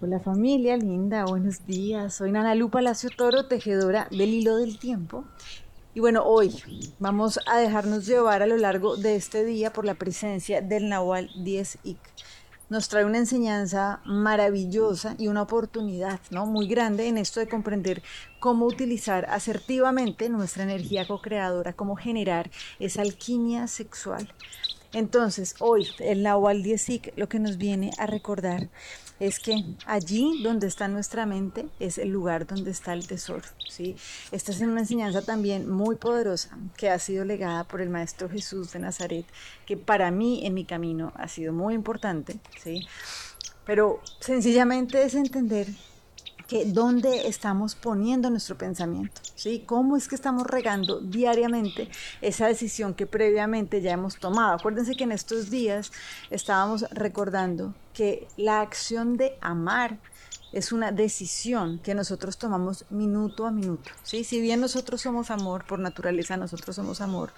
[0.00, 2.14] Hola familia linda, buenos días.
[2.14, 5.24] Soy Nana Lu Palacio Toro, tejedora del hilo del tiempo.
[5.92, 6.54] Y bueno, hoy
[7.00, 11.28] vamos a dejarnos llevar a lo largo de este día por la presencia del Nahual
[11.42, 11.98] 10 Ik.
[12.68, 16.46] Nos trae una enseñanza maravillosa y una oportunidad ¿no?
[16.46, 18.00] muy grande en esto de comprender
[18.38, 24.32] cómo utilizar asertivamente nuestra energía co-creadora, cómo generar esa alquimia sexual.
[24.92, 28.68] Entonces, hoy el Nahual 10 Ik lo que nos viene a recordar
[29.20, 33.44] es que allí donde está nuestra mente es el lugar donde está el tesoro.
[33.68, 33.96] ¿sí?
[34.32, 38.72] Esta es una enseñanza también muy poderosa que ha sido legada por el Maestro Jesús
[38.72, 39.26] de Nazaret,
[39.66, 42.38] que para mí en mi camino ha sido muy importante.
[42.62, 42.86] ¿sí?
[43.66, 45.66] Pero sencillamente es entender
[46.48, 49.62] que dónde estamos poniendo nuestro pensamiento, ¿sí?
[49.66, 51.90] ¿Cómo es que estamos regando diariamente
[52.22, 54.54] esa decisión que previamente ya hemos tomado?
[54.54, 55.92] Acuérdense que en estos días
[56.30, 59.98] estábamos recordando que la acción de amar
[60.50, 64.24] es una decisión que nosotros tomamos minuto a minuto, ¿sí?
[64.24, 67.32] Si bien nosotros somos amor, por naturaleza nosotros somos amor,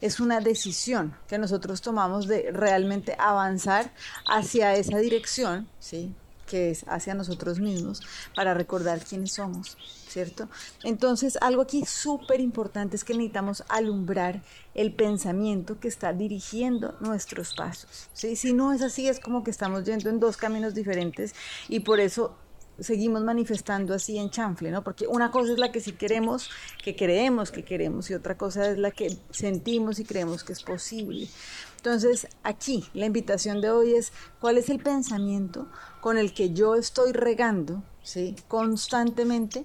[0.00, 3.92] es una decisión que nosotros tomamos de realmente avanzar
[4.28, 6.12] hacia esa dirección, ¿sí?
[6.48, 8.02] Que es hacia nosotros mismos,
[8.34, 9.76] para recordar quiénes somos,
[10.08, 10.48] ¿cierto?
[10.82, 14.42] Entonces, algo aquí súper importante es que necesitamos alumbrar
[14.74, 18.36] el pensamiento que está dirigiendo nuestros pasos, ¿sí?
[18.36, 21.34] Si no es así, es como que estamos yendo en dos caminos diferentes
[21.68, 22.36] y por eso
[22.80, 24.82] seguimos manifestando así en chanfle, ¿no?
[24.84, 26.50] Porque una cosa es la que sí queremos,
[26.82, 30.62] que creemos que queremos, y otra cosa es la que sentimos y creemos que es
[30.62, 31.28] posible.
[31.76, 35.68] Entonces, aquí la invitación de hoy es cuál es el pensamiento
[36.00, 38.36] con el que yo estoy regando, ¿sí?
[38.48, 39.64] Constantemente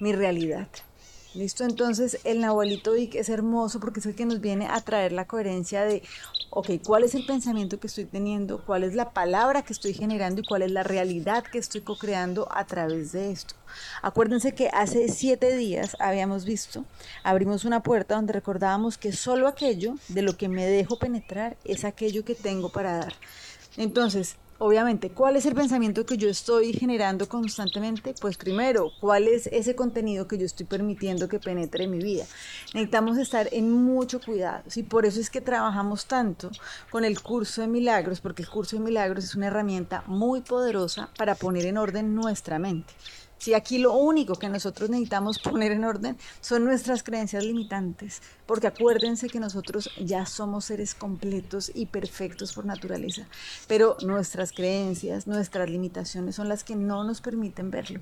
[0.00, 0.68] mi realidad.
[1.34, 1.64] ¿Listo?
[1.64, 5.26] Entonces el Nahualito Vic es hermoso porque es el que nos viene a traer la
[5.26, 6.02] coherencia de,
[6.50, 8.62] ok, ¿cuál es el pensamiento que estoy teniendo?
[8.66, 10.42] ¿Cuál es la palabra que estoy generando?
[10.42, 13.54] ¿Y cuál es la realidad que estoy co-creando a través de esto?
[14.02, 16.84] Acuérdense que hace siete días habíamos visto,
[17.24, 21.86] abrimos una puerta donde recordábamos que solo aquello de lo que me dejo penetrar es
[21.86, 23.14] aquello que tengo para dar.
[23.78, 28.14] Entonces, obviamente, ¿cuál es el pensamiento que yo estoy generando constantemente?
[28.20, 32.24] Pues primero, ¿cuál es ese contenido que yo estoy permitiendo que penetre en mi vida?
[32.72, 34.62] Necesitamos estar en mucho cuidado.
[34.74, 36.48] Y por eso es que trabajamos tanto
[36.90, 41.10] con el curso de milagros, porque el curso de milagros es una herramienta muy poderosa
[41.18, 42.94] para poner en orden nuestra mente.
[43.42, 48.68] Si aquí lo único que nosotros necesitamos poner en orden son nuestras creencias limitantes, porque
[48.68, 53.26] acuérdense que nosotros ya somos seres completos y perfectos por naturaleza,
[53.66, 58.00] pero nuestras creencias, nuestras limitaciones son las que no nos permiten verlo.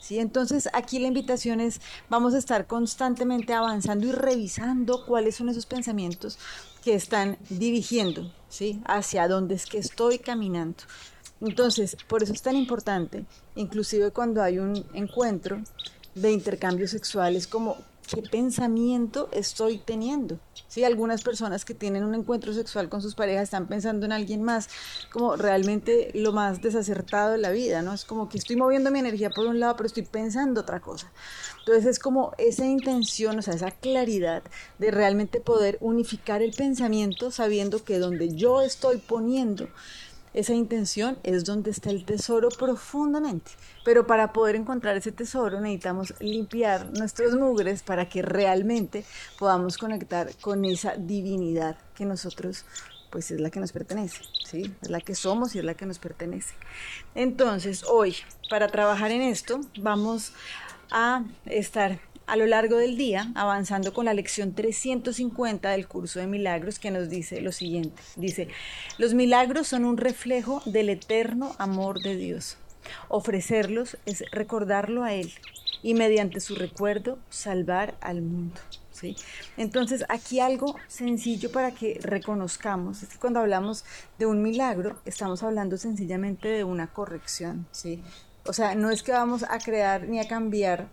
[0.00, 0.18] ¿Sí?
[0.18, 5.66] Entonces aquí la invitación es, vamos a estar constantemente avanzando y revisando cuáles son esos
[5.66, 6.38] pensamientos
[6.82, 8.80] que están dirigiendo ¿sí?
[8.86, 10.84] hacia dónde es que estoy caminando.
[11.40, 13.24] Entonces, por eso es tan importante,
[13.54, 15.62] inclusive cuando hay un encuentro
[16.14, 17.76] de intercambios sexuales, como
[18.14, 20.38] qué pensamiento estoy teniendo.
[20.68, 24.42] Sí, algunas personas que tienen un encuentro sexual con sus parejas están pensando en alguien
[24.42, 24.68] más,
[25.12, 27.92] como realmente lo más desacertado de la vida, ¿no?
[27.92, 31.10] Es como que estoy moviendo mi energía por un lado, pero estoy pensando otra cosa.
[31.60, 34.42] Entonces es como esa intención, o sea, esa claridad
[34.78, 39.68] de realmente poder unificar el pensamiento sabiendo que donde yo estoy poniendo
[40.32, 43.52] esa intención es donde está el tesoro profundamente.
[43.84, 49.04] Pero para poder encontrar ese tesoro necesitamos limpiar nuestros mugres para que realmente
[49.38, 52.64] podamos conectar con esa divinidad que nosotros
[53.10, 54.72] pues es la que nos pertenece, ¿sí?
[54.80, 56.54] Es la que somos y es la que nos pertenece.
[57.16, 58.14] Entonces, hoy,
[58.48, 60.32] para trabajar en esto, vamos
[60.92, 61.98] a estar
[62.30, 66.92] a lo largo del día, avanzando con la lección 350 del curso de milagros que
[66.92, 68.00] nos dice lo siguiente.
[68.14, 68.46] Dice,
[68.98, 72.56] los milagros son un reflejo del eterno amor de Dios.
[73.08, 75.32] Ofrecerlos es recordarlo a Él
[75.82, 78.60] y mediante su recuerdo salvar al mundo.
[78.92, 79.16] ¿sí?
[79.56, 83.84] Entonces, aquí algo sencillo para que reconozcamos es que cuando hablamos
[84.20, 87.66] de un milagro, estamos hablando sencillamente de una corrección.
[87.72, 88.00] ¿sí?
[88.46, 90.88] O sea, no es que vamos a crear ni a cambiar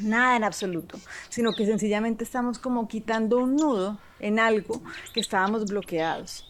[0.00, 0.98] nada en absoluto,
[1.28, 6.44] sino que sencillamente estamos como quitando un nudo en algo que estábamos bloqueados.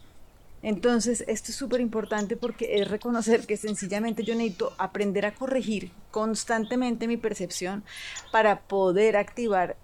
[0.63, 5.93] Entonces, esto es súper importante porque es reconocer que sencillamente yo necesito aprender a corregir
[6.11, 7.85] constantemente mi percepción
[8.33, 9.77] para poder activar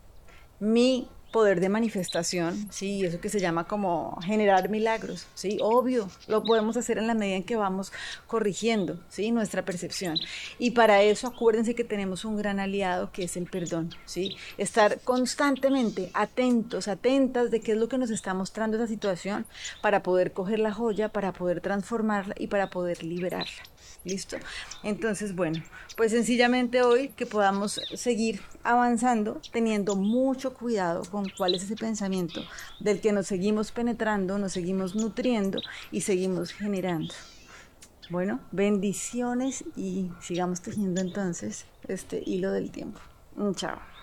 [0.59, 3.05] mi poder de manifestación, ¿sí?
[3.05, 5.59] Eso que se llama como generar milagros, ¿sí?
[5.61, 7.93] Obvio, lo podemos hacer en la medida en que vamos
[8.29, 9.33] corrigiendo, ¿sí?
[9.33, 10.17] Nuestra percepción.
[10.61, 14.37] Y para eso acuérdense que tenemos un gran aliado que es el perdón, ¿sí?
[14.59, 19.45] Estar constantemente atentos, atentas de qué es lo que nos está mostrando esa situación
[19.83, 23.65] para poder coger la joya, para poder transformarla y para poder liberarla.
[24.05, 24.37] ¿Listo?
[24.83, 25.63] Entonces, bueno,
[25.97, 32.41] pues sencillamente hoy que podamos seguir avanzando teniendo mucho cuidado con cuál es ese pensamiento
[32.81, 35.61] del que nos seguimos penetrando, nos seguimos nutriendo
[35.91, 37.15] y seguimos generando.
[38.11, 43.01] Bueno, bendiciones y sigamos tejiendo entonces este hilo del tiempo.
[43.57, 43.94] Chao.